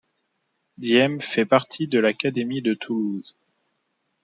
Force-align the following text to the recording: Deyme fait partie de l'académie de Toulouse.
Deyme 0.79 1.21
fait 1.21 1.45
partie 1.45 1.85
de 1.87 1.99
l'académie 1.99 2.63
de 2.63 2.73
Toulouse. 2.73 3.37